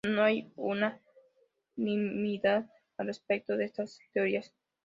No 0.03 0.23
hay 0.23 0.51
unanimidad 0.55 2.65
al 2.97 3.05
respecto 3.05 3.55
de 3.55 3.65
estas 3.65 3.99
teorías. 4.13 4.51